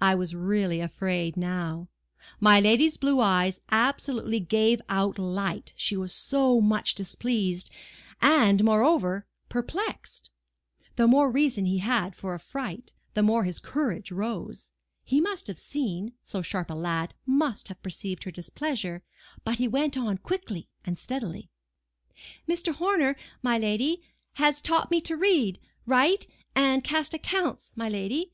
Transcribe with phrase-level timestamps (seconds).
[0.00, 1.86] I was really afraid now.
[2.40, 7.70] My lady's blue eyes absolutely gave out light, she was so much displeased,
[8.20, 10.32] and, moreover, perplexed.
[10.96, 14.72] The more reason he had for affright, the more his courage rose.
[15.04, 19.04] He must have seen,—so sharp a lad must have perceived her displeasure;
[19.44, 21.48] but he went on quickly and steadily.
[22.48, 22.74] "Mr.
[22.74, 24.02] Horner, my lady,
[24.32, 26.26] has taught me to read, write,
[26.56, 28.30] and cast accounts, my lady.